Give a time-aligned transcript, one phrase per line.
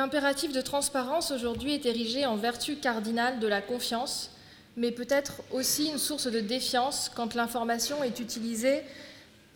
[0.00, 4.30] L'impératif de transparence aujourd'hui est érigé en vertu cardinale de la confiance,
[4.78, 8.80] mais peut-être aussi une source de défiance quand l'information est utilisée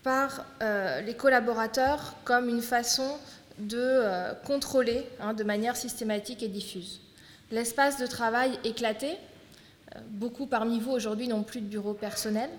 [0.03, 3.17] par euh, les collaborateurs comme une façon
[3.59, 7.01] de euh, contrôler hein, de manière systématique et diffuse.
[7.51, 9.13] L'espace de travail éclaté,
[9.97, 12.51] euh, beaucoup parmi vous aujourd'hui n'ont plus de bureau personnel,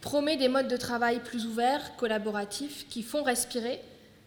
[0.00, 3.82] promet des modes de travail plus ouverts, collaboratifs, qui font respirer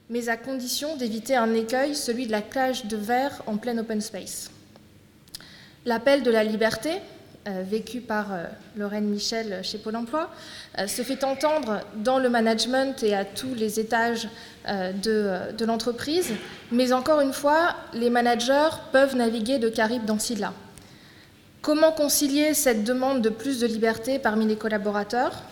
[0.09, 4.02] mais à condition d'éviter un écueil, celui de la cage de verre en plein open
[4.02, 4.52] space.
[5.86, 6.91] L'appel de la liberté,
[7.48, 8.45] euh, vécu par euh,
[8.76, 10.30] Lorraine Michel chez Pôle Emploi,
[10.80, 14.28] euh, se fait entendre dans le management et à tous les étages
[14.68, 16.34] de, l'entreprise,
[16.72, 20.53] mais encore une fois, les managers peuvent naviguer de Caribe dans Silla.
[21.62, 25.44] Comment concilier cette demande de plus de liberté parmi les collaborateurs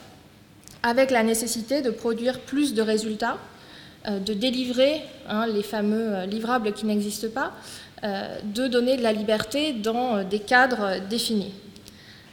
[0.81, 3.53] avec la nécessité de produire plus de résultats euh,
[4.09, 7.54] de délivrer hein, les fameux euh, livrables qui n'existent pas,
[8.04, 11.54] euh, de donner de la liberté dans des cadres définis.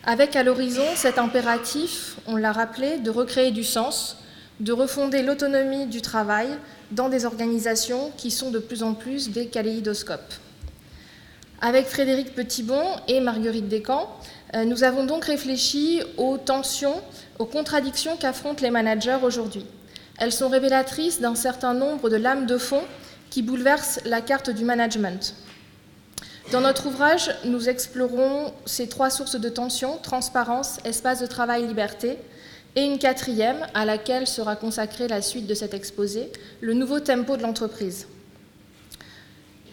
[0.04, 4.16] Avec à l'horizon cet impératif, on l'a rappelé, de recréer du sens,
[4.58, 6.48] de refonder l'autonomie du travail
[6.90, 10.34] dans des organisations qui sont de plus en plus des kaléidoscopes.
[11.60, 14.08] Avec Frédéric Petitbon et Marguerite Descamps,
[14.66, 17.00] nous avons donc réfléchi aux tensions,
[17.38, 19.66] aux contradictions qu'affrontent les managers aujourd'hui.
[20.20, 22.82] Elles sont révélatrices d'un certain nombre de lames de fond
[23.30, 25.34] qui bouleversent la carte du management.
[26.52, 32.18] Dans notre ouvrage, nous explorons ces trois sources de tension, transparence, espace de travail, liberté,
[32.76, 37.36] et une quatrième à laquelle sera consacrée la suite de cet exposé, le nouveau tempo
[37.36, 38.06] de l'entreprise.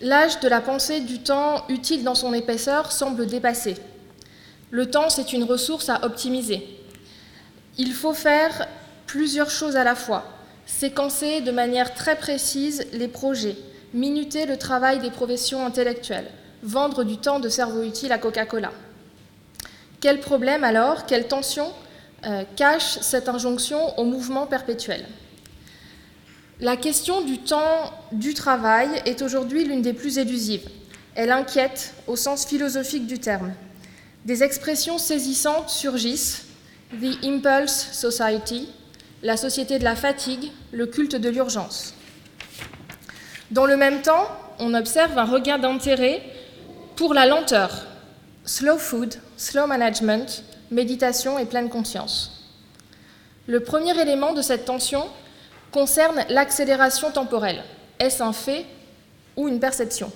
[0.01, 3.75] L'âge de la pensée du temps utile dans son épaisseur semble dépassé.
[4.71, 6.63] Le temps, c'est une ressource à optimiser.
[7.77, 8.67] Il faut faire
[9.07, 10.25] plusieurs choses à la fois,
[10.67, 13.55] séquencer de manière très précise les projets,
[13.93, 16.29] minuter le travail des professions intellectuelles,
[16.61, 18.71] vendre du temps de cerveau utile à Coca-Cola.
[20.01, 21.71] Quel problème alors, quelle tension
[22.25, 25.05] euh, cache cette injonction au mouvement perpétuel?
[26.59, 30.67] La question du temps du travail est aujourd'hui l'une des plus élusives.
[31.15, 33.53] Elle inquiète au sens philosophique du terme.
[34.25, 36.45] Des expressions saisissantes surgissent,
[36.91, 38.69] The Impulse Society,
[39.23, 41.93] la société de la fatigue, le culte de l'urgence.
[43.51, 44.27] Dans le même temps,
[44.59, 46.21] on observe un regain d'intérêt
[46.95, 47.85] pour la lenteur,
[48.45, 52.33] slow food, slow management, méditation et pleine conscience.
[53.47, 55.05] Le premier élément de cette tension
[55.71, 57.63] concerne l'accélération temporelle.
[57.99, 58.65] Est-ce un fait
[59.35, 60.11] ou une perception?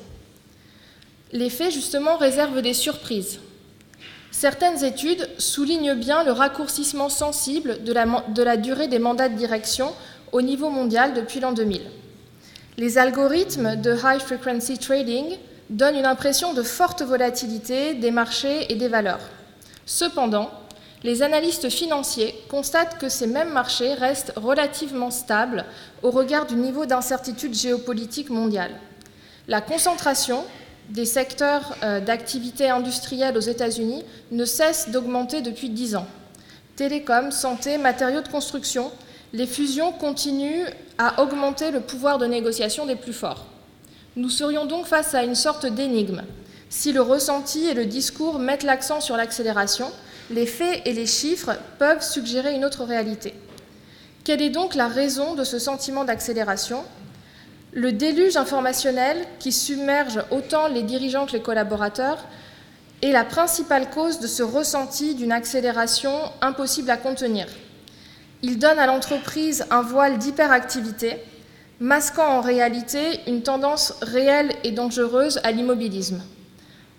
[1.32, 3.40] Les faits, justement, réservent des surprises.
[4.32, 9.94] Certaines études soulignent bien le raccourcissement sensible de la, durée des mandats de direction
[10.32, 11.82] au niveau mondial depuis l'an 2000.
[12.78, 15.38] Les algorithmes de high frequency trading
[15.70, 19.20] donnent une impression de forte volatilité des marchés et des valeurs.
[19.86, 20.50] Cependant,
[21.04, 25.66] les analystes financiers constatent que ces mêmes marchés restent relativement stables
[26.04, 28.72] au regard du niveau d'incertitude géopolitique mondiale.
[29.48, 30.46] La concentration
[30.90, 36.08] des secteurs euh, d'activité industrielle aux États-Unis ne cessent d'augmenter depuis dix ans.
[36.76, 38.92] Télécom, santé, matériaux de construction,
[39.34, 43.46] les fusions continuent à augmenter le pouvoir de négociation des plus forts.
[44.16, 46.24] Nous serions donc face à une sorte d'énigme.
[46.70, 49.92] Si le ressenti et le discours mettent l'accent sur l'accélération,
[50.30, 53.34] les faits et les chiffres peuvent suggérer une autre réalité.
[54.24, 56.84] Quelle est donc la raison de ce sentiment d'accélération?
[57.74, 62.26] Le déluge informationnel qui submerge autant les dirigeants que les collaborateurs
[63.02, 66.12] est la principale cause de ce ressenti d'une accélération
[66.42, 67.48] impossible à contenir.
[68.44, 71.18] Il donne à l'entreprise un voile d'hyperactivité,
[71.80, 76.22] masquant en réalité une tendance réelle et dangereuse à l'immobilisme.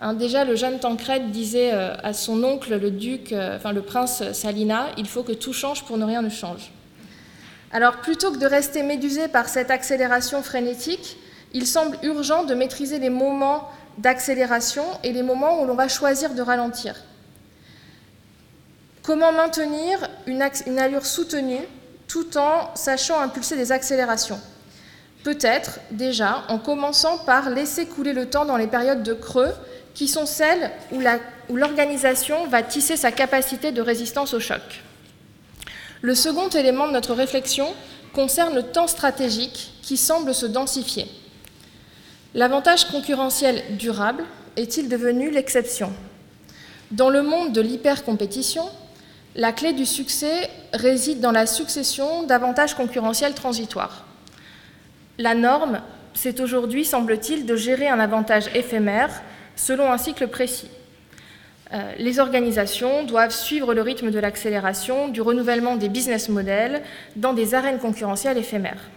[0.01, 4.33] Hein, déjà, le jeune Tancred disait euh, à son oncle, le duc, euh, le prince
[4.33, 6.73] Salina, il faut que tout change pour ne rien ne change.
[7.73, 11.19] Alors plutôt que de rester médusé par cette accélération frénétique,
[11.55, 16.35] il semble urgent de maîtriser les moments d'accélération et les moments où l'on va choisir
[16.35, 16.97] de ralentir.
[19.03, 20.43] Comment maintenir une,
[20.79, 21.61] allure soutenue
[22.09, 24.41] tout en sachant impulser des accélérations?
[25.25, 29.53] Peut-être déjà en commençant par laisser couler le temps dans les périodes de creux
[29.95, 34.83] qui sont celles où l'organisation va tisser sa capacité de résistance au choc.
[36.03, 37.73] Le second élément de notre réflexion
[38.13, 41.07] concerne le temps stratégique qui semble se densifier.
[42.35, 44.25] L'avantage concurrentiel durable
[44.57, 45.93] est-il devenu l'exception?
[46.91, 48.65] Dans le monde de l'hypercompétition,
[49.37, 54.05] la clé du succès réside dans la succession d'avantages concurrentiels transitoires.
[55.19, 55.81] La norme
[56.15, 59.23] c'est aujourd'hui, semble-t-il, de gérer un avantage éphémère
[59.57, 60.69] selon un cycle précis.
[61.75, 66.83] Euh, les organisations doivent suivre le rythme de l'accélération, du renouvellement des business models
[67.17, 68.91] dans des arènes concurrentielles éphémères.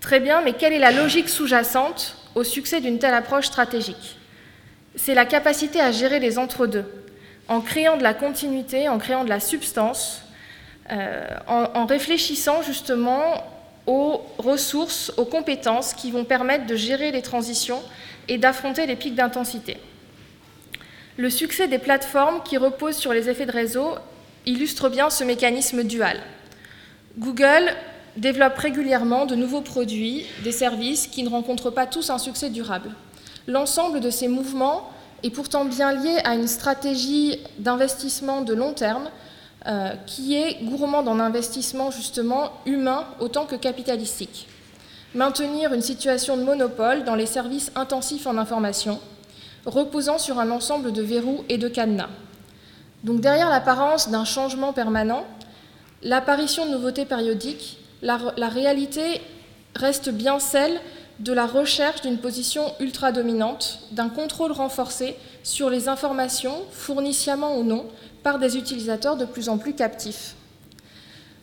[0.00, 4.16] Très bien, mais quelle est la logique sous-jacente au succès d'une telle approche stratégique?
[4.96, 6.84] C'est la capacité à gérer les entre-deux,
[7.46, 10.22] en créant de la continuité, en créant de la substance,
[10.90, 13.44] euh, en, réfléchissant justement
[13.86, 17.82] aux ressources, aux compétences qui vont permettre de gérer les transitions
[18.26, 19.76] et d'affronter les pics d'intensité.
[21.18, 23.96] Le succès des plateformes qui reposent sur les effets de réseau
[24.46, 26.20] illustre bien ce mécanisme dual.
[27.18, 27.74] Google
[28.16, 32.90] développe régulièrement de nouveaux produits, des services qui ne rencontrent pas tous un succès durable.
[33.48, 34.90] L'ensemble de ces mouvements
[35.24, 39.10] est pourtant bien lié à une stratégie d'investissement de long terme
[39.66, 44.46] euh, qui est gourmande en investissement justement humain autant que capitalistique.
[45.16, 49.00] Maintenir une situation de monopole dans les services intensifs en information,
[49.68, 52.10] reposant sur un ensemble de verrous et de cadenas.
[53.04, 55.24] Donc derrière l'apparence d'un changement permanent,
[56.02, 59.20] l'apparition de nouveautés périodiques la, réalité
[59.74, 60.80] reste bien celle
[61.18, 67.64] de la recherche d'une position ultra-dominante, d'un contrôle renforcé sur les informations, fournies sciemment ou
[67.64, 67.86] non,
[68.22, 70.34] par des utilisateurs de plus en plus captifs.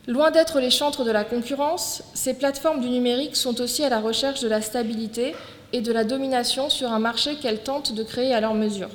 [0.07, 3.99] Loin d'être les chantres de la concurrence, ces plateformes du numérique sont aussi à la
[3.99, 5.35] recherche de la stabilité
[5.75, 8.91] et de la domination sur un marché qu'elles tentent de créer à leur mesure.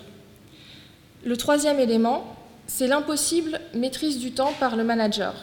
[1.24, 2.24] Le troisième élément,
[2.66, 5.34] c'est l'impossible maîtrise du temps par le manager.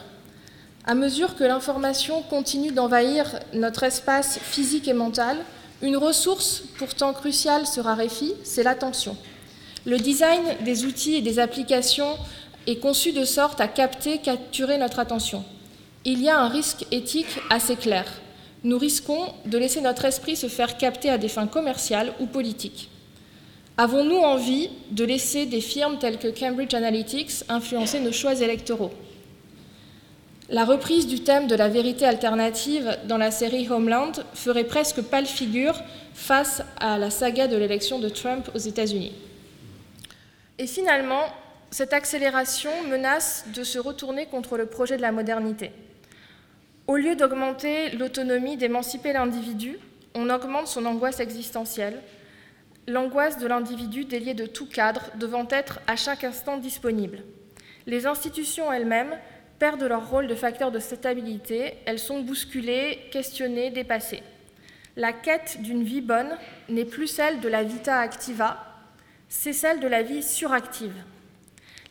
[0.84, 5.36] À mesure que l'information continue d'envahir notre espace physique et mental,
[5.80, 9.16] une ressource pourtant cruciale se raréfie, c'est l'attention.
[9.86, 12.16] Le design des outils et des applications
[12.66, 15.44] est conçu de sorte à capter, capturer notre attention.
[16.04, 18.06] Il y a un risque éthique assez clair.
[18.68, 22.90] Nous risquons de laisser notre esprit se faire capter à des fins commerciales ou politiques.
[23.78, 28.90] Avons-nous envie de laisser des firmes telles que Cambridge Analytics influencer nos choix électoraux?
[30.50, 35.24] La reprise du thème de la vérité alternative dans la série Homeland ferait presque pâle
[35.24, 35.80] figure
[36.12, 39.14] face à la saga de l'élection de Trump aux États-Unis.
[40.58, 41.22] Et finalement,
[41.70, 45.72] cette accélération menace de se retourner contre le projet de la modernité.
[46.88, 49.78] Au lieu d'augmenter l'autonomie, d'émanciper l'individu,
[50.14, 52.00] on augmente son angoisse existentielle,
[52.86, 57.18] l'angoisse de l'individu délié de tout cadre devant être à chaque instant disponible.
[57.86, 59.14] Les institutions elles-mêmes
[59.58, 64.22] perdent leur rôle de facteur de stabilité, elles sont bousculées, questionnées, dépassées.
[64.96, 66.38] La quête d'une vie bonne
[66.70, 68.64] n'est plus celle de la vita activa,
[69.28, 70.94] c'est celle de la vie suractive.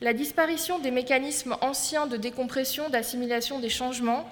[0.02, 4.28] La disparition des mécanismes anciens de décompression, d'assimilation des changements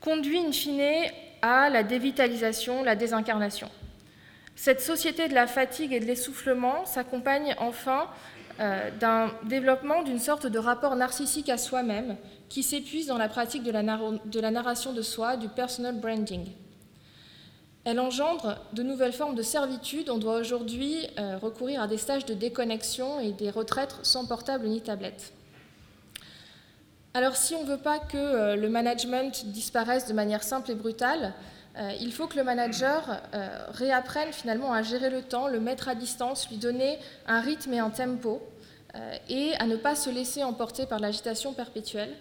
[0.00, 1.10] conduit in fine
[1.42, 3.68] à la dévitalisation, la désincarnation.
[4.56, 8.08] Cette société de la fatigue et de l'essoufflement s'accompagne enfin
[8.60, 12.16] euh, d'un développement d'une sorte de rapport narcissique à soi-même
[12.50, 16.46] qui s'épuise dans la pratique de la, narration de soi, du personal branding.
[17.84, 20.10] Elle engendre de nouvelles formes de servitude.
[20.10, 24.66] On doit aujourd'hui euh, recourir à des stages de déconnexion et des retraites sans portable
[24.66, 25.32] ni tablette.
[27.14, 30.74] Alors si on ne veut pas que euh, le management disparaisse de manière simple et
[30.74, 31.34] brutale,
[31.76, 33.20] euh, il faut que le manager
[33.68, 37.78] réapprenne finalement à gérer le temps, le mettre à distance, lui donner un rythme et
[37.78, 38.42] un tempo,
[39.28, 42.12] et à ne pas se laisser emporter par l'agitation perpétuelle.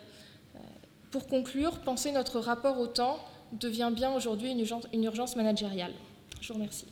[1.09, 3.17] Pour conclure, penser notre rapport au temps
[3.53, 5.93] devient bien aujourd'hui une urgence, managériale.
[6.41, 6.85] Je vous remercie.